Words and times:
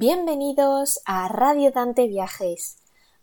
Bienvenidos 0.00 1.00
a 1.06 1.26
Radio 1.26 1.72
Dante 1.72 2.06
Viajes, 2.06 2.76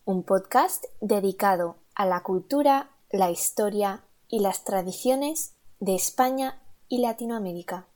un 0.04 0.24
podcast 0.24 0.84
dedicado 1.00 1.78
a 1.96 2.06
la 2.06 2.22
cultura, 2.22 2.92
la 3.10 3.32
historia 3.32 4.04
y 4.28 4.42
las 4.42 4.66
tradiciones 4.66 5.56
de 5.80 5.96
España 5.96 6.62
y 6.90 6.98
Latinoamérica. 6.98 7.88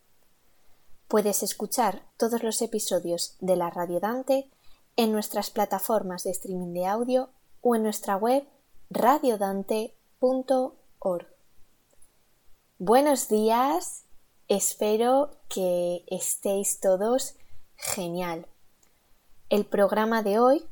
Puedes 1.08 1.42
escuchar 1.42 2.06
todos 2.16 2.42
los 2.42 2.62
episodios 2.62 3.36
de 3.40 3.56
la 3.56 3.68
Radio 3.68 4.00
Dante 4.00 4.48
en 4.96 5.12
nuestras 5.12 5.50
plataformas 5.50 6.24
de 6.24 6.30
streaming 6.30 6.72
de 6.72 6.86
audio 6.86 7.28
o 7.60 7.76
en 7.76 7.82
nuestra 7.82 8.16
web 8.16 8.48
radiodante.org. 8.88 11.26
Buenos 12.78 13.28
días, 13.28 14.04
espero 14.48 15.32
que 15.50 16.02
estéis 16.06 16.80
todos 16.80 17.34
genial. 17.76 18.46
El 19.50 19.66
programa 19.66 20.22
de 20.22 20.38
hoy 20.38 20.64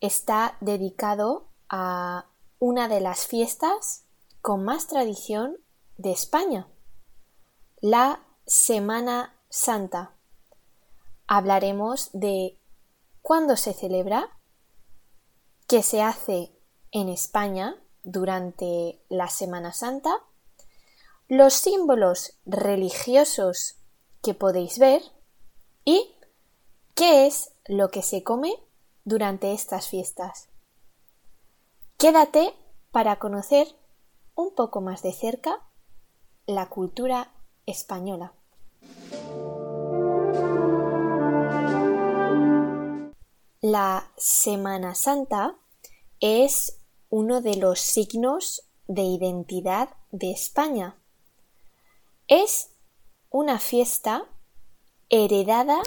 está 0.00 0.56
dedicado 0.62 1.52
a 1.68 2.30
una 2.58 2.88
de 2.88 3.02
las 3.02 3.26
fiestas 3.26 4.06
con 4.40 4.64
más 4.64 4.86
tradición 4.86 5.58
de 5.98 6.12
España, 6.12 6.66
la 7.82 8.24
Semana 8.46 9.38
Santa. 9.50 10.16
Hablaremos 11.26 12.08
de 12.14 12.58
cuándo 13.20 13.58
se 13.58 13.74
celebra, 13.74 14.30
qué 15.68 15.82
se 15.82 16.00
hace 16.00 16.58
en 16.92 17.10
España 17.10 17.76
durante 18.04 19.04
la 19.10 19.28
Semana 19.28 19.74
Santa, 19.74 20.16
los 21.28 21.52
símbolos 21.52 22.38
religiosos 22.46 23.82
que 24.22 24.32
podéis 24.32 24.78
ver 24.78 25.02
y 25.84 26.14
qué 26.94 27.26
es 27.26 27.52
lo 27.66 27.90
que 27.90 28.02
se 28.02 28.22
come 28.22 28.54
durante 29.04 29.52
estas 29.52 29.88
fiestas. 29.88 30.48
Quédate 31.98 32.54
para 32.90 33.18
conocer 33.18 33.66
un 34.34 34.54
poco 34.54 34.80
más 34.80 35.02
de 35.02 35.12
cerca 35.12 35.60
la 36.46 36.68
cultura 36.68 37.32
española. 37.66 38.34
La 43.60 44.12
Semana 44.16 44.94
Santa 44.94 45.56
es 46.20 46.80
uno 47.08 47.40
de 47.40 47.56
los 47.56 47.80
signos 47.80 48.68
de 48.86 49.02
identidad 49.02 49.88
de 50.10 50.32
España. 50.32 50.98
Es 52.28 52.70
una 53.30 53.58
fiesta 53.58 54.28
heredada 55.08 55.82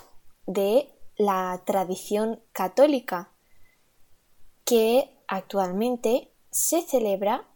de 0.48 0.97
la 1.18 1.64
tradición 1.66 2.44
católica 2.52 3.34
que 4.64 5.24
actualmente 5.28 6.34
se 6.52 6.82
celebra 6.82 7.50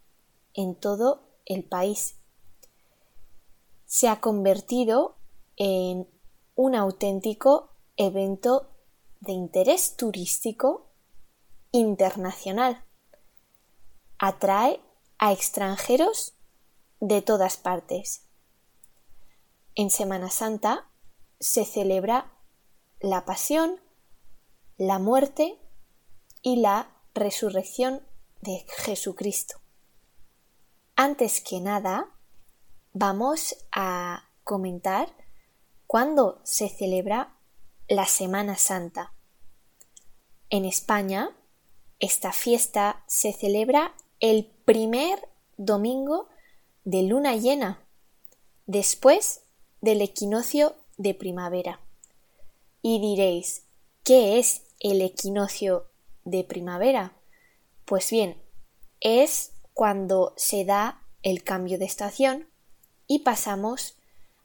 en 0.53 0.75
todo 0.75 1.37
el 1.45 1.63
país. 1.63 2.19
Se 3.85 4.07
ha 4.07 4.19
convertido 4.19 5.17
en 5.57 6.09
un 6.55 6.75
auténtico 6.75 7.77
evento 7.97 8.71
de 9.19 9.33
interés 9.33 9.95
turístico 9.95 10.91
internacional. 11.71 12.85
Atrae 14.17 14.81
a 15.19 15.31
extranjeros 15.31 16.33
de 16.99 17.21
todas 17.21 17.57
partes. 17.57 18.27
En 19.75 19.89
Semana 19.89 20.29
Santa 20.29 20.89
se 21.39 21.65
celebra 21.65 22.40
la 23.01 23.25
pasión, 23.25 23.79
la 24.77 24.99
muerte 24.99 25.59
y 26.41 26.57
la 26.57 26.95
resurrección 27.13 28.05
de 28.41 28.65
Jesucristo. 28.77 29.59
Antes 30.95 31.41
que 31.41 31.59
nada, 31.59 32.11
vamos 32.93 33.55
a 33.71 34.29
comentar 34.43 35.15
cuándo 35.87 36.41
se 36.43 36.69
celebra 36.69 37.35
la 37.87 38.05
Semana 38.05 38.55
Santa. 38.57 39.13
En 40.49 40.65
España, 40.65 41.35
esta 41.99 42.31
fiesta 42.31 43.03
se 43.07 43.33
celebra 43.33 43.95
el 44.19 44.45
primer 44.65 45.27
domingo 45.57 46.29
de 46.83 47.03
luna 47.03 47.35
llena, 47.35 47.85
después 48.65 49.43
del 49.81 50.01
equinoccio 50.01 50.75
de 50.97 51.13
primavera. 51.13 51.79
Y 52.81 52.99
diréis, 52.99 53.67
¿qué 54.03 54.39
es 54.39 54.63
el 54.79 55.01
equinoccio 55.01 55.87
de 56.23 56.43
primavera? 56.43 57.17
Pues 57.85 58.09
bien, 58.11 58.41
es 58.99 59.53
cuando 59.73 60.33
se 60.37 60.65
da 60.65 61.07
el 61.23 61.43
cambio 61.43 61.77
de 61.77 61.85
estación 61.85 62.49
y 63.07 63.19
pasamos 63.19 63.97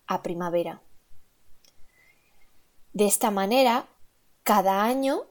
a 0.06 0.22
primavera. 0.22 0.82
De 2.92 3.06
esta 3.06 3.30
manera, 3.30 3.88
cada 4.42 4.84
año 4.84 5.26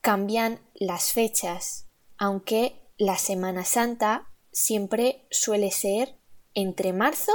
cambian 0.00 0.60
las 0.74 1.12
fechas, 1.12 1.86
aunque 2.18 2.80
la 2.98 3.18
Semana 3.18 3.64
Santa 3.64 4.28
siempre 4.52 5.26
suele 5.30 5.70
ser 5.70 6.18
entre 6.54 6.92
marzo 6.92 7.32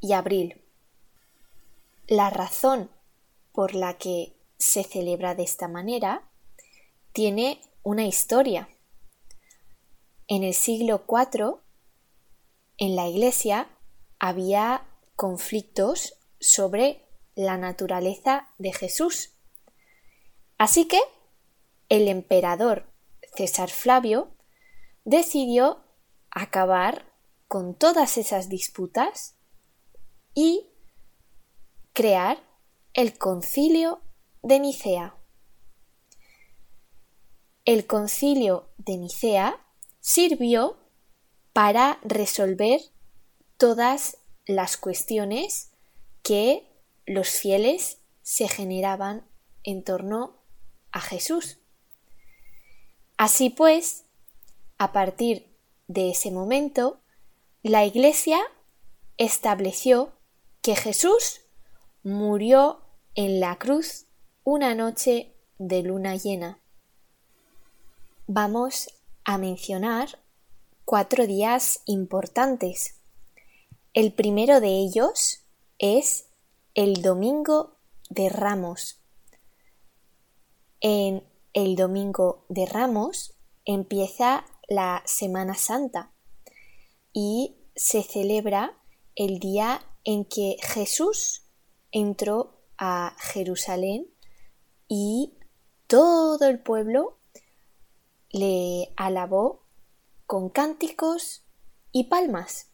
y 0.00 0.12
abril. 0.12 0.64
La 2.06 2.30
razón 2.30 2.90
por 3.52 3.74
la 3.74 3.98
que 3.98 4.36
se 4.58 4.84
celebra 4.84 5.34
de 5.34 5.42
esta 5.42 5.68
manera 5.68 6.30
tiene 7.12 7.60
una 7.82 8.06
historia. 8.06 8.68
En 10.26 10.44
el 10.44 10.54
siglo 10.54 11.04
IV, 11.08 11.60
en 12.78 12.96
la 12.96 13.08
Iglesia, 13.08 13.68
había 14.18 14.86
conflictos 15.16 16.14
sobre 16.40 17.06
la 17.34 17.58
naturaleza 17.58 18.48
de 18.58 18.72
Jesús. 18.72 19.34
Así 20.58 20.86
que 20.86 21.00
el 21.88 22.08
emperador 22.08 22.92
César 23.36 23.70
Flavio 23.70 24.34
decidió 25.04 25.84
acabar 26.30 27.12
con 27.48 27.74
todas 27.74 28.16
esas 28.16 28.48
disputas 28.48 29.36
y 30.34 30.70
crear 31.92 32.51
el 32.94 33.16
concilio 33.16 34.02
de 34.42 34.60
Nicea. 34.60 35.16
El 37.64 37.86
concilio 37.86 38.68
de 38.76 38.98
Nicea 38.98 39.64
sirvió 40.00 40.76
para 41.54 41.98
resolver 42.02 42.82
todas 43.56 44.18
las 44.44 44.76
cuestiones 44.76 45.70
que 46.22 46.68
los 47.06 47.30
fieles 47.30 48.02
se 48.20 48.46
generaban 48.46 49.26
en 49.62 49.84
torno 49.84 50.44
a 50.90 51.00
Jesús. 51.00 51.60
Así 53.16 53.48
pues, 53.48 54.04
a 54.76 54.92
partir 54.92 55.56
de 55.86 56.10
ese 56.10 56.30
momento, 56.30 57.00
la 57.62 57.86
Iglesia 57.86 58.40
estableció 59.16 60.12
que 60.60 60.76
Jesús 60.76 61.40
murió 62.02 62.81
en 63.14 63.40
la 63.40 63.58
cruz 63.58 64.06
una 64.42 64.74
noche 64.74 65.34
de 65.58 65.82
luna 65.82 66.16
llena. 66.16 66.60
Vamos 68.26 68.88
a 69.24 69.36
mencionar 69.36 70.18
cuatro 70.84 71.26
días 71.26 71.82
importantes. 71.84 73.00
El 73.92 74.12
primero 74.12 74.60
de 74.60 74.78
ellos 74.78 75.40
es 75.78 76.26
el 76.74 77.02
Domingo 77.02 77.76
de 78.08 78.30
Ramos. 78.30 79.00
En 80.80 81.22
el 81.52 81.76
Domingo 81.76 82.46
de 82.48 82.64
Ramos 82.64 83.34
empieza 83.66 84.46
la 84.68 85.02
Semana 85.04 85.54
Santa 85.54 86.12
y 87.12 87.56
se 87.76 88.02
celebra 88.02 88.78
el 89.14 89.38
día 89.38 89.82
en 90.04 90.24
que 90.24 90.56
Jesús 90.62 91.42
entró 91.90 92.61
a 92.84 93.14
Jerusalén 93.16 94.12
y 94.88 95.38
todo 95.86 96.48
el 96.48 96.60
pueblo 96.60 97.20
le 98.30 98.92
alabó 98.96 99.68
con 100.26 100.48
cánticos 100.48 101.44
y 101.92 102.04
palmas. 102.04 102.72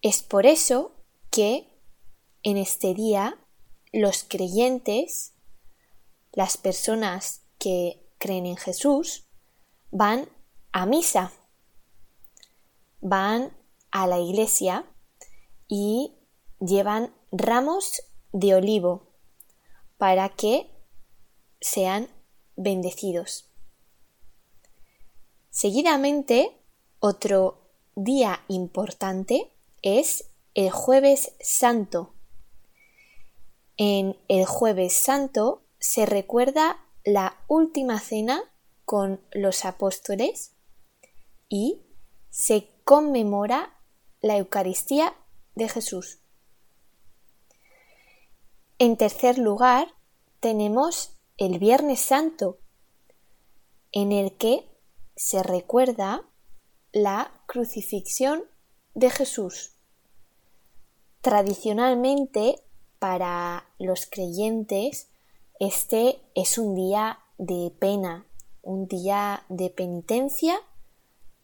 Es 0.00 0.22
por 0.22 0.46
eso 0.46 0.92
que 1.30 1.68
en 2.42 2.56
este 2.56 2.94
día 2.94 3.38
los 3.92 4.24
creyentes, 4.24 5.34
las 6.32 6.56
personas 6.56 7.42
que 7.58 8.08
creen 8.16 8.46
en 8.46 8.56
Jesús, 8.56 9.28
van 9.90 10.30
a 10.72 10.86
misa, 10.86 11.30
van 13.02 13.54
a 13.90 14.06
la 14.06 14.18
iglesia 14.18 14.90
y 15.68 16.16
llevan 16.58 17.14
ramos 17.30 18.00
de 18.34 18.56
olivo 18.56 19.14
para 19.96 20.28
que 20.28 20.68
sean 21.60 22.10
bendecidos. 22.56 23.50
Seguidamente, 25.50 26.60
otro 26.98 27.70
día 27.94 28.44
importante 28.48 29.52
es 29.82 30.32
el 30.54 30.70
jueves 30.70 31.32
santo. 31.40 32.16
En 33.76 34.16
el 34.26 34.46
jueves 34.46 34.94
santo 34.94 35.62
se 35.78 36.04
recuerda 36.04 36.84
la 37.04 37.38
última 37.46 38.00
cena 38.00 38.42
con 38.84 39.24
los 39.32 39.64
apóstoles 39.64 40.56
y 41.48 41.86
se 42.30 42.68
conmemora 42.82 43.80
la 44.20 44.38
Eucaristía 44.38 45.14
de 45.54 45.68
Jesús. 45.68 46.23
En 48.78 48.96
tercer 48.96 49.38
lugar, 49.38 49.94
tenemos 50.40 51.16
el 51.36 51.60
Viernes 51.60 52.00
Santo, 52.00 52.58
en 53.92 54.10
el 54.10 54.36
que 54.36 54.68
se 55.14 55.44
recuerda 55.44 56.28
la 56.92 57.30
crucifixión 57.46 58.44
de 58.94 59.10
Jesús. 59.10 59.76
Tradicionalmente, 61.20 62.64
para 62.98 63.64
los 63.78 64.06
creyentes, 64.06 65.08
este 65.60 66.20
es 66.34 66.58
un 66.58 66.74
día 66.74 67.20
de 67.38 67.72
pena, 67.78 68.26
un 68.60 68.88
día 68.88 69.44
de 69.48 69.70
penitencia 69.70 70.58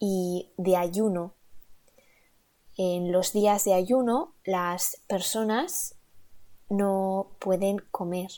y 0.00 0.50
de 0.56 0.76
ayuno. 0.76 1.36
En 2.76 3.12
los 3.12 3.32
días 3.32 3.64
de 3.64 3.74
ayuno 3.74 4.34
las 4.42 5.02
personas 5.06 5.99
no 6.70 7.36
pueden 7.38 7.78
comer. 7.90 8.30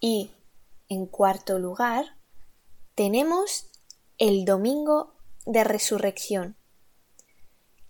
Y, 0.00 0.32
en 0.88 1.06
cuarto 1.06 1.58
lugar, 1.58 2.16
tenemos 2.94 3.70
el 4.18 4.44
Domingo 4.44 5.14
de 5.46 5.64
Resurrección, 5.64 6.56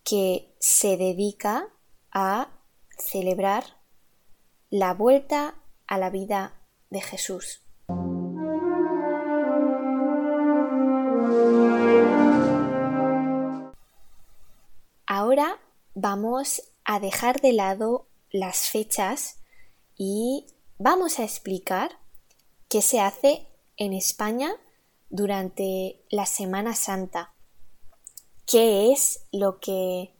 que 0.05 0.55
se 0.61 0.97
dedica 0.97 1.69
a 2.13 2.49
celebrar 2.99 3.65
la 4.71 4.95
vuelta 4.95 5.57
a 5.87 5.99
la 5.99 6.11
vida 6.11 6.55
de 6.91 7.01
Jesús. 7.01 7.63
Ahora 15.07 15.61
vamos 15.95 16.63
a 16.85 17.01
dejar 17.01 17.41
de 17.41 17.53
lado 17.53 18.09
las 18.33 18.69
fechas 18.69 19.41
y 19.97 20.47
vamos 20.79 21.19
a 21.19 21.25
explicar 21.25 22.01
qué 22.69 22.83
se 22.83 23.01
hace 23.01 23.47
en 23.77 23.93
España 23.93 24.53
durante 25.11 26.05
la 26.11 26.27
Semana 26.27 26.75
Santa. 26.75 27.35
¿Qué 28.47 28.91
es 28.91 29.27
lo 29.31 29.61
que 29.61 30.17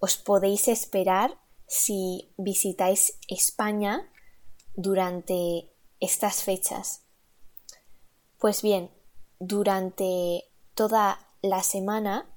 os 0.00 0.16
podéis 0.16 0.68
esperar 0.68 1.38
si 1.66 2.34
visitáis 2.36 3.18
España 3.28 4.12
durante 4.74 5.72
estas 6.00 6.42
fechas? 6.42 7.06
Pues 8.38 8.62
bien, 8.62 8.90
durante 9.38 10.44
toda 10.74 11.32
la 11.40 11.62
semana 11.62 12.28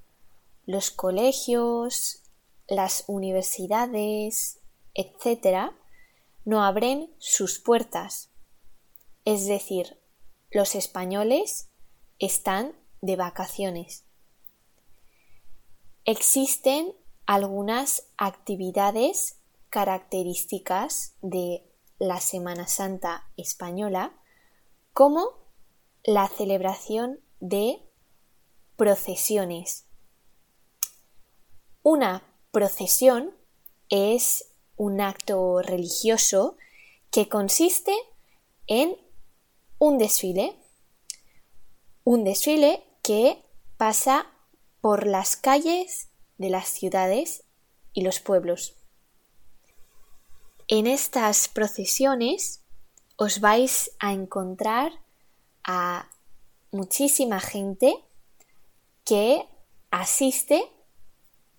los 0.66 0.92
colegios, 0.92 2.24
las 2.68 3.06
universidades, 3.07 4.62
etc., 4.95 5.71
no 6.45 6.63
abren 6.63 7.13
sus 7.19 7.59
puertas. 7.59 8.31
Es 9.25 9.47
decir, 9.47 10.00
los 10.51 10.75
españoles 10.75 11.69
están 12.19 12.75
de 13.01 13.15
vacaciones. 13.15 14.06
Existen 16.06 16.94
algunas 17.25 18.07
actividades 18.18 19.42
características 19.69 21.15
de 21.21 21.69
la 21.98 22.19
Semana 22.19 22.68
Santa 22.68 23.30
española, 23.38 24.15
como 24.94 25.45
la 26.03 26.27
celebración 26.27 27.19
de 27.39 27.81
procesiones. 28.75 29.88
Una 31.81 32.24
procesión 32.51 33.36
es 33.89 34.54
un 34.75 35.01
acto 35.01 35.62
religioso 35.62 36.57
que 37.12 37.30
consiste 37.30 37.95
en 38.68 38.98
un 39.80 39.98
desfile, 39.98 40.56
un 42.04 42.24
desfile 42.24 42.83
que 43.04 43.44
pasa 43.77 44.27
por 44.81 45.07
las 45.07 45.38
calles 45.38 46.10
de 46.38 46.50
las 46.50 46.68
ciudades 46.68 47.44
y 47.94 48.01
los 48.01 48.19
pueblos. 48.19 48.75
En 50.68 50.88
estas 50.88 51.48
procesiones 51.48 52.62
os 53.18 53.39
vais 53.39 53.92
a 54.00 54.12
encontrar 54.13 54.92
a 55.63 56.10
muchísima 56.72 57.39
gente 57.39 58.04
que 59.06 59.48
asiste 59.92 60.69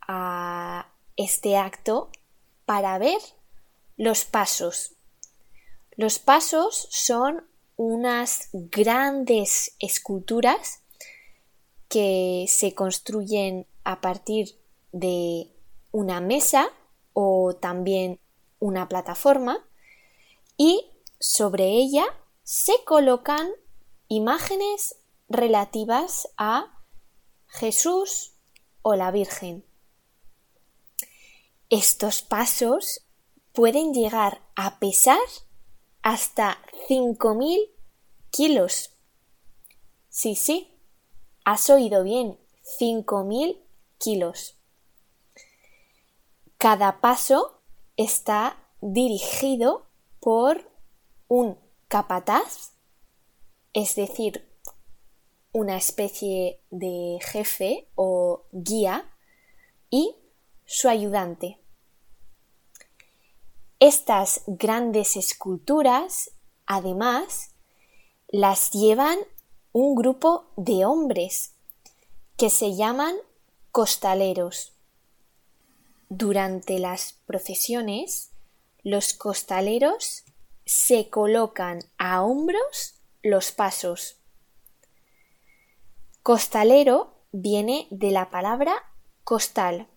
a 0.07 0.93
este 1.17 1.57
acto 1.57 2.11
para 2.67 2.99
ver 2.99 3.21
los 3.97 4.25
pasos. 4.25 4.93
Los 5.93 6.19
pasos 6.19 6.89
son 6.91 7.47
unas 7.77 8.51
grandes 8.53 9.75
esculturas 9.79 10.83
que 11.89 12.47
se 12.49 12.75
construyen 12.75 13.67
a 13.85 14.01
partir 14.01 14.59
de 14.93 15.53
una 15.93 16.21
mesa 16.21 16.69
o 17.13 17.55
también 17.55 18.21
una 18.59 18.89
plataforma 18.89 19.65
y 20.57 20.91
sobre 21.19 21.69
ella 21.69 22.05
se 22.43 22.73
colocan 22.85 23.49
imágenes 24.09 24.97
relativas 25.29 26.29
a 26.37 26.83
Jesús 27.47 28.35
o 28.83 28.95
la 28.95 29.11
Virgen. 29.11 29.65
Estos 31.69 32.23
pasos 32.23 33.05
pueden 33.53 33.93
llegar 33.93 34.41
a 34.55 34.79
pesar 34.79 35.19
hasta 36.01 36.59
5.000 36.89 37.73
kilos. 38.31 38.97
Sí, 40.09 40.37
sí, 40.37 40.79
has 41.45 41.69
oído 41.69 42.05
bien, 42.05 42.39
5.000 42.79 43.61
kilos. 43.99 44.61
Cada 46.57 47.01
paso 47.01 47.61
está 47.97 48.57
dirigido 48.81 49.87
por 50.21 50.71
un 51.27 51.59
capataz, 51.89 52.75
es 53.73 53.97
decir, 53.97 54.49
una 55.51 55.77
especie 55.77 56.63
de 56.71 57.19
jefe 57.23 57.89
o 57.97 58.47
guía, 58.53 59.13
y 59.91 60.15
su 60.67 60.89
ayudante. 60.89 61.59
Estas 63.79 64.43
grandes 64.47 65.17
esculturas, 65.17 66.33
además, 66.67 67.55
las 68.29 68.73
llevan 68.73 69.19
un 69.73 69.95
grupo 69.95 70.51
de 70.57 70.85
hombres 70.85 71.55
que 72.37 72.51
se 72.51 72.75
llaman 72.75 73.15
costaleros. 73.71 74.75
Durante 76.09 76.79
las 76.79 77.15
procesiones, 77.27 78.31
los 78.83 79.15
costaleros 79.15 80.25
se 80.65 81.09
colocan 81.11 81.81
a 81.99 82.23
hombros 82.23 83.01
los 83.23 83.53
pasos. 83.53 84.19
Costalero 86.23 87.15
viene 87.33 87.87
de 87.91 88.11
la 88.11 88.31
palabra 88.31 88.75
costal, 89.25 89.89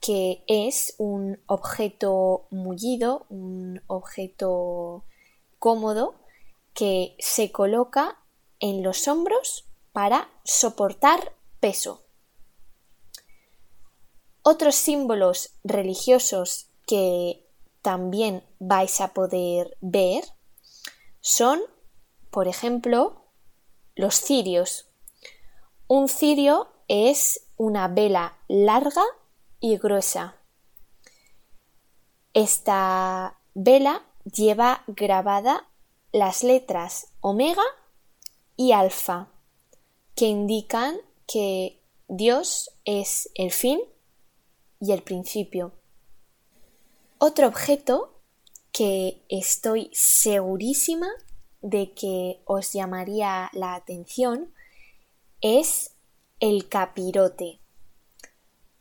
que 0.00 0.44
es 0.46 0.94
un 0.98 1.40
objeto 1.46 2.46
mullido, 2.50 3.26
un 3.28 3.82
objeto 3.86 5.04
cómodo 5.58 6.14
que 6.72 7.16
se 7.18 7.52
coloca 7.52 8.18
en 8.60 8.82
los 8.82 9.06
hombros 9.08 9.66
para 9.92 10.30
soportar 10.44 11.34
peso. 11.60 12.02
Otros 14.42 14.74
símbolos 14.74 15.50
religiosos 15.64 16.68
que 16.86 17.46
también 17.82 18.44
vais 18.58 19.00
a 19.00 19.12
poder 19.12 19.76
ver 19.80 20.24
son, 21.20 21.60
por 22.30 22.48
ejemplo, 22.48 23.26
los 23.94 24.14
cirios. 24.14 24.88
Un 25.86 26.08
cirio 26.08 26.68
es 26.88 27.48
una 27.56 27.88
vela 27.88 28.38
larga 28.48 29.02
y 29.60 29.76
gruesa. 29.76 30.36
Esta 32.32 33.38
vela 33.54 34.02
lleva 34.24 34.82
grabada 34.86 35.68
las 36.12 36.42
letras 36.42 37.08
omega 37.20 37.62
y 38.56 38.72
alfa, 38.72 39.28
que 40.14 40.26
indican 40.26 40.96
que 41.26 41.80
Dios 42.08 42.70
es 42.84 43.30
el 43.34 43.52
fin 43.52 43.80
y 44.80 44.92
el 44.92 45.02
principio. 45.02 45.72
Otro 47.18 47.46
objeto 47.46 48.20
que 48.72 49.22
estoy 49.28 49.90
segurísima 49.92 51.08
de 51.60 51.92
que 51.92 52.40
os 52.46 52.72
llamaría 52.72 53.50
la 53.52 53.74
atención 53.74 54.52
es 55.40 55.92
el 56.40 56.68
capirote. 56.68 57.60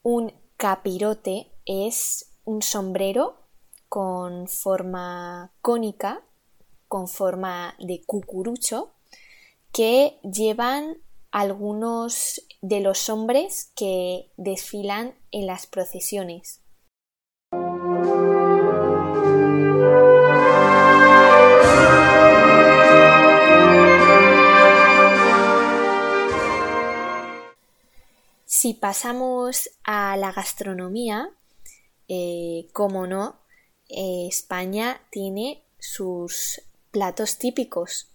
Un 0.02 0.34
capirote 0.60 1.54
es 1.66 2.34
un 2.44 2.62
sombrero 2.62 3.38
con 3.88 4.50
forma 4.50 5.54
cónica, 5.62 6.22
con 6.90 7.08
forma 7.08 7.76
de 7.80 8.04
cucurucho, 8.06 8.92
que 9.72 10.20
llevan 10.22 10.98
algunos 11.32 12.42
de 12.62 12.82
los 12.82 13.08
hombres 13.08 13.72
que 13.74 14.34
desfilan 14.36 15.16
en 15.32 15.48
las 15.48 15.66
procesiones. 15.66 16.62
Si 28.62 28.74
pasamos 28.74 29.70
a 29.86 30.18
la 30.18 30.34
gastronomía, 30.34 31.32
eh, 32.10 32.68
como 32.74 33.08
no, 33.08 33.40
eh, 33.88 34.28
España 34.28 35.02
tiene 35.12 35.64
sus 35.80 36.62
platos 36.92 37.38
típicos. 37.38 38.10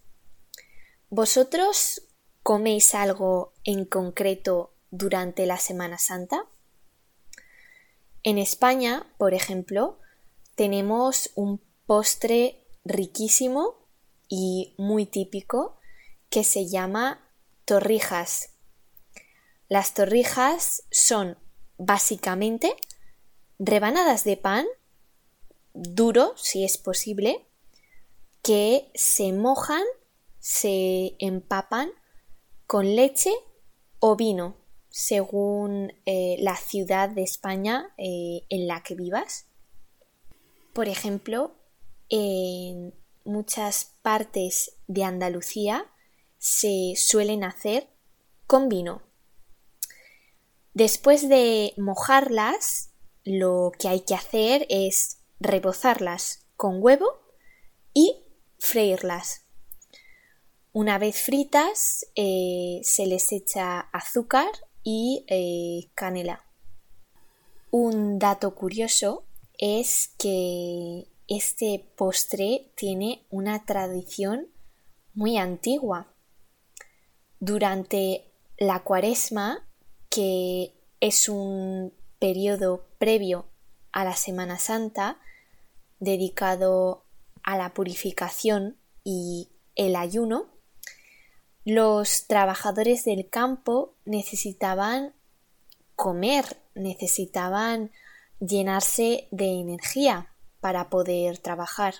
¿Vosotros 1.09 2.03
coméis 2.43 2.93
algo 2.93 3.53
en 3.63 3.85
concreto 3.85 4.75
durante 4.91 5.47
la 5.47 5.57
Semana 5.57 5.97
Santa? 5.97 6.45
En 8.21 8.37
España, 8.37 9.11
por 9.17 9.33
ejemplo, 9.33 9.97
tenemos 10.53 11.31
un 11.33 11.59
postre 11.87 12.67
riquísimo 12.83 13.87
y 14.29 14.75
muy 14.77 15.07
típico 15.07 15.79
que 16.29 16.43
se 16.43 16.67
llama 16.67 17.31
torrijas. 17.65 18.54
Las 19.67 19.93
torrijas 19.93 20.83
son 20.91 21.37
básicamente 21.77 22.75
rebanadas 23.57 24.23
de 24.23 24.37
pan 24.37 24.65
duro, 25.73 26.33
si 26.37 26.63
es 26.63 26.77
posible, 26.77 27.45
que 28.41 28.91
se 28.93 29.33
mojan, 29.33 29.83
se 30.39 31.15
empapan 31.19 31.89
con 32.67 32.95
leche 32.95 33.33
o 33.99 34.15
vino, 34.15 34.55
según 34.89 35.93
eh, 36.05 36.37
la 36.39 36.55
ciudad 36.55 37.09
de 37.09 37.23
España 37.23 37.93
eh, 37.97 38.41
en 38.49 38.67
la 38.67 38.83
que 38.83 38.95
vivas. 38.95 39.47
Por 40.73 40.87
ejemplo, 40.87 41.55
en 42.09 42.93
muchas 43.23 43.95
partes 44.01 44.77
de 44.87 45.03
Andalucía 45.03 45.85
se 46.37 46.93
suelen 46.95 47.43
hacer 47.43 47.89
con 48.45 48.69
vino. 48.69 49.01
Después 50.75 51.29
de 51.29 51.73
mojarlas, 51.77 52.91
lo 53.23 53.71
que 53.79 53.87
hay 53.87 54.01
que 54.01 54.13
hacer 54.13 54.67
es 54.69 55.21
rebozarlas 55.39 56.47
con 56.57 56.83
huevo 56.83 57.07
y 57.93 58.25
freírlas. 58.59 59.45
Una 60.73 60.97
vez 60.97 61.21
fritas, 61.21 62.05
eh, 62.15 62.81
se 62.83 63.05
les 63.05 63.31
echa 63.31 63.79
azúcar 63.93 64.49
y 64.83 65.23
eh, 65.29 65.89
canela. 65.95 66.43
Un 67.71 68.19
dato 68.19 68.53
curioso 68.53 69.23
es 69.57 70.09
que 70.19 71.07
este 71.29 71.89
postre 71.95 72.73
tiene 72.75 73.25
una 73.29 73.63
tradición 73.65 74.49
muy 75.13 75.37
antigua. 75.37 76.13
Durante 77.39 78.29
la 78.57 78.83
cuaresma 78.83 79.65
que 80.15 80.73
es 81.01 81.27
un 81.27 81.93
periodo 82.19 82.87
previo 82.97 83.49
a 83.91 84.05
la 84.05 84.15
Semana 84.15 84.57
Santa 84.59 85.19
dedicado 85.99 87.03
a 87.43 87.57
la 87.57 87.73
purificación 87.73 88.77
y 89.03 89.49
el 89.75 89.97
ayuno, 89.97 90.47
los 91.65 92.27
trabajadores 92.27 93.03
del 93.03 93.29
campo 93.29 93.95
necesitaban 94.05 95.13
comer, 95.97 96.61
necesitaban 96.75 97.91
llenarse 98.39 99.27
de 99.31 99.59
energía 99.59 100.31
para 100.61 100.89
poder 100.89 101.39
trabajar. 101.39 101.95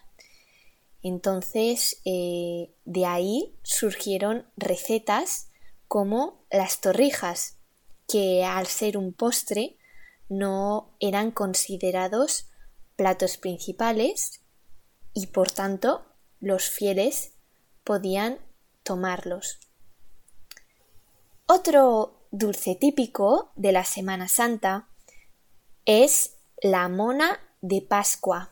Entonces, 1.03 1.99
eh, 2.05 2.73
de 2.85 3.05
ahí 3.05 3.57
surgieron 3.63 4.47
recetas 4.55 5.49
como 5.89 6.45
las 6.49 6.79
torrijas, 6.79 7.54
que 8.07 8.43
al 8.43 8.67
ser 8.67 8.97
un 8.97 9.13
postre 9.13 9.77
no 10.29 10.95
eran 10.99 11.31
considerados 11.31 12.47
platos 12.95 13.37
principales 13.37 14.41
y 15.13 15.27
por 15.27 15.51
tanto 15.51 16.05
los 16.39 16.69
fieles 16.69 17.33
podían 17.83 18.39
tomarlos. 18.83 19.59
Otro 21.47 22.27
dulce 22.31 22.75
típico 22.75 23.51
de 23.55 23.71
la 23.71 23.85
Semana 23.85 24.27
Santa 24.27 24.87
es 25.85 26.35
la 26.61 26.89
mona 26.89 27.39
de 27.61 27.81
Pascua. 27.81 28.51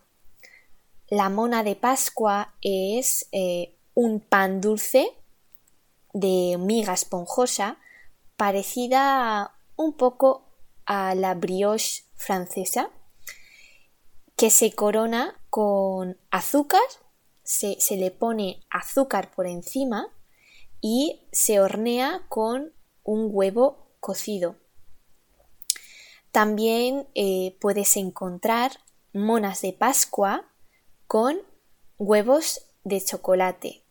La 1.08 1.30
mona 1.30 1.64
de 1.64 1.76
Pascua 1.76 2.54
es 2.62 3.28
eh, 3.32 3.76
un 3.94 4.20
pan 4.20 4.62
dulce 4.62 5.08
de 6.14 6.58
miga 6.60 6.94
esponjosa 6.94 7.78
parecida 8.44 9.56
un 9.78 9.96
poco 9.96 10.54
a 10.86 11.16
la 11.16 11.34
brioche 11.34 12.04
francesa, 12.16 12.92
que 14.36 14.50
se 14.50 14.74
corona 14.74 15.42
con 15.50 16.18
azúcar, 16.30 16.82
se, 17.42 17.78
le 17.92 18.12
pone 18.12 18.60
azúcar 18.70 19.32
por 19.34 19.48
encima 19.48 20.14
y 20.82 21.26
se 21.32 21.62
hornea 21.62 22.26
con 22.28 22.74
un 23.04 23.30
huevo 23.32 23.96
cocido. 24.02 24.58
También 26.34 27.08
eh, 27.16 27.58
puedes 27.62 27.96
encontrar 27.96 28.74
monas 29.14 29.62
de 29.62 29.72
Pascua 29.72 30.52
con 31.08 31.38
huevos 31.98 32.60
de 32.84 33.02
chocolate 33.02 33.86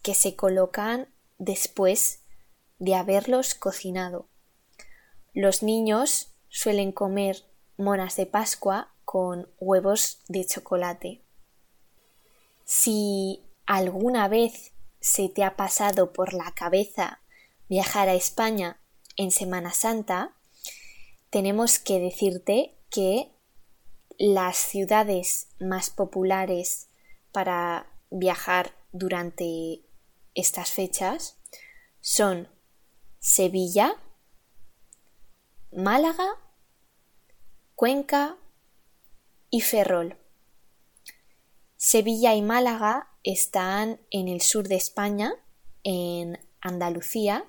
que 0.00 0.14
se 0.14 0.34
colocan 0.34 1.12
después 1.36 2.17
de 2.78 2.94
haberlos 2.94 3.54
cocinado. 3.54 4.28
Los 5.34 5.62
niños 5.62 6.34
suelen 6.48 6.92
comer 6.92 7.44
monas 7.76 8.16
de 8.16 8.26
Pascua 8.26 8.94
con 9.04 9.48
huevos 9.58 10.22
de 10.28 10.44
chocolate. 10.46 11.22
Si 12.64 13.42
alguna 13.66 14.28
vez 14.28 14.72
se 15.00 15.28
te 15.28 15.44
ha 15.44 15.56
pasado 15.56 16.12
por 16.12 16.34
la 16.34 16.52
cabeza 16.54 17.20
viajar 17.68 18.08
a 18.08 18.14
España 18.14 18.80
en 19.16 19.30
Semana 19.30 19.72
Santa, 19.72 20.36
tenemos 21.30 21.78
que 21.78 22.00
decirte 22.00 22.78
que 22.90 23.32
las 24.18 24.56
ciudades 24.56 25.48
más 25.60 25.90
populares 25.90 26.88
para 27.30 27.86
viajar 28.10 28.74
durante 28.92 29.82
estas 30.34 30.70
fechas 30.72 31.38
son 32.00 32.48
Sevilla, 33.20 33.96
Málaga, 35.72 36.26
Cuenca 37.74 38.36
y 39.50 39.60
Ferrol. 39.60 40.16
Sevilla 41.76 42.34
y 42.34 42.42
Málaga 42.42 43.08
están 43.24 44.00
en 44.10 44.28
el 44.28 44.40
sur 44.40 44.68
de 44.68 44.76
España, 44.76 45.34
en 45.84 46.38
Andalucía. 46.60 47.44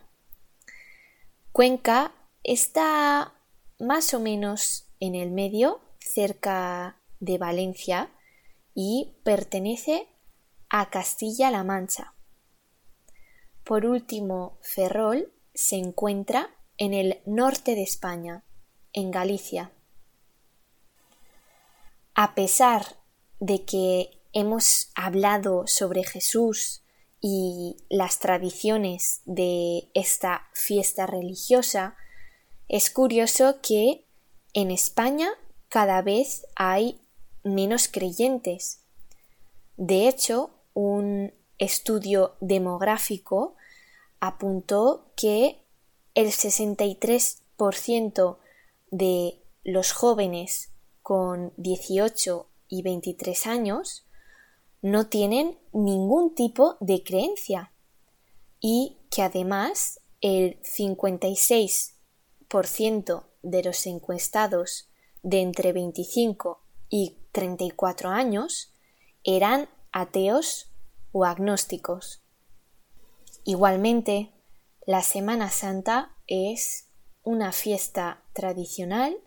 Cuenca 1.52 2.14
está 2.44 3.34
más 3.80 4.14
o 4.14 4.20
menos 4.20 4.88
en 5.00 5.16
el 5.16 5.32
medio, 5.32 5.82
cerca 6.00 7.00
de 7.20 7.38
Valencia, 7.38 8.12
y 8.74 9.16
pertenece 9.24 10.08
a 10.70 10.90
Castilla-La 10.90 11.64
Mancha. 11.64 12.14
Por 13.64 13.86
último, 13.86 14.58
Ferrol 14.62 15.32
se 15.53 15.75
encuentra 15.75 16.50
en 16.77 16.94
el 16.94 17.22
norte 17.25 17.75
de 17.75 17.84
España, 17.84 18.44
en 18.94 19.12
Galicia. 19.12 19.72
A 22.15 22.36
pesar 22.36 22.98
de 23.39 23.65
que 23.65 24.12
hemos 24.34 24.91
hablado 24.96 25.68
sobre 25.68 26.03
Jesús 26.03 26.84
y 27.22 27.77
las 27.89 28.20
tradiciones 28.20 29.22
de 29.25 29.89
esta 29.94 30.48
fiesta 30.53 31.06
religiosa, 31.06 31.96
es 32.68 32.89
curioso 32.89 33.60
que 33.62 34.06
en 34.53 34.72
España 34.72 35.29
cada 35.68 36.01
vez 36.01 36.46
hay 36.56 37.00
menos 37.44 37.88
creyentes. 37.88 38.84
De 39.77 40.08
hecho, 40.08 40.51
un 40.74 41.34
estudio 41.58 42.36
demográfico 42.39 43.56
apuntó 44.20 45.12
que 45.16 45.64
el 46.16 46.28
63% 46.28 48.38
de 48.92 49.42
los 49.64 49.92
jóvenes 49.92 50.72
con 51.02 51.54
18 51.58 52.48
y 52.68 52.82
23 52.82 53.48
años 53.48 54.06
no 54.82 55.08
tienen 55.08 55.58
ningún 55.74 56.34
tipo 56.36 56.78
de 56.80 57.04
creencia 57.04 57.74
y 58.60 58.98
que 59.10 59.24
además 59.24 60.00
el 60.22 60.62
56% 60.62 63.24
de 63.42 63.64
los 63.64 63.88
encuestados 63.88 64.90
de 65.24 65.42
entre 65.42 65.74
25 65.74 66.62
y 66.90 67.18
34 67.32 68.10
años 68.10 68.72
eran 69.24 69.68
ateos 69.92 70.72
o 71.12 71.26
agnósticos. 71.26 72.22
Igualmente, 73.43 74.31
la 74.86 75.01
Semana 75.01 75.50
Santa 75.50 76.15
es 76.27 76.89
una 77.24 77.51
fiesta 77.51 78.22
tradicional 78.34 79.17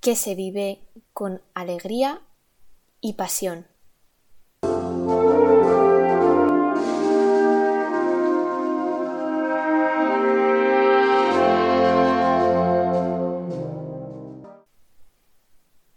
que 0.00 0.16
se 0.16 0.34
vive 0.34 0.80
con 1.12 1.42
alegría 1.54 2.22
y 3.00 3.14
pasión. 3.14 3.66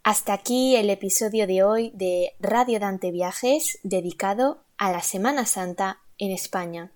Hasta 0.03 0.33
aquí 0.33 0.75
el 0.75 0.89
episodio 0.89 1.47
de 1.47 1.63
hoy 1.63 1.91
de 1.93 2.31
Radio 2.39 2.79
Dante 2.79 3.11
Viajes 3.11 3.77
dedicado 3.83 4.63
a 4.77 4.91
la 4.91 5.01
Semana 5.01 5.45
Santa 5.45 5.99
en 6.17 6.31
España. 6.31 6.93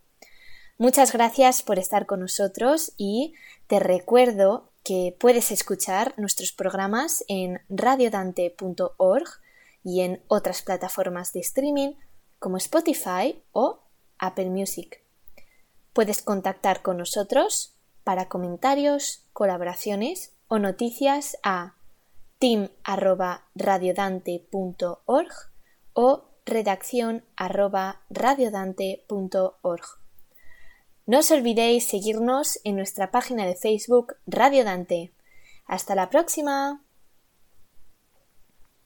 Muchas 0.82 1.14
gracias 1.14 1.62
por 1.62 1.78
estar 1.78 2.08
con 2.08 2.22
nosotros 2.22 2.94
y 2.98 3.36
te 3.68 3.80
recuerdo 3.80 4.72
que 4.84 5.16
puedes 5.20 5.52
escuchar 5.52 6.16
nuestros 6.18 6.54
programas 6.54 7.24
en 7.28 7.62
radiodante.org 7.70 9.28
y 9.84 10.02
en 10.02 10.24
otras 10.28 10.64
plataformas 10.64 11.34
de 11.34 11.42
streaming 11.42 11.92
como 12.40 12.58
Spotify 12.58 13.44
o 13.52 13.84
Apple 14.18 14.50
Music. 14.50 15.04
Puedes 15.94 16.24
contactar 16.24 16.82
con 16.82 16.98
nosotros 16.98 17.76
para 18.04 18.28
comentarios, 18.28 19.28
colaboraciones 19.34 20.34
o 20.48 20.58
noticias 20.58 21.38
a 21.44 21.76
team@radiodante.org 22.40 25.32
o 25.94 26.24
redacción 26.44 27.24
radiodante.org. 27.38 30.01
No 31.12 31.20
os 31.20 31.30
olvidéis 31.30 31.90
seguirnos 31.90 32.58
en 32.64 32.78
nuestra 32.78 33.12
página 33.12 33.46
de 33.46 33.58
Facebook 33.58 34.16
Radio 34.26 34.64
Dante. 34.64 35.12
Hasta 35.66 35.94
la 35.94 36.10
próxima. 36.10 36.86